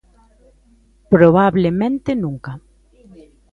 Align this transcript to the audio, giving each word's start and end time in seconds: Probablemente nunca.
Probablemente 1.11 2.15
nunca. 2.23 2.53